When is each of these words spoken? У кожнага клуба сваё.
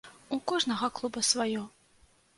У 0.37 0.39
кожнага 0.51 0.89
клуба 1.01 1.25
сваё. 1.31 1.63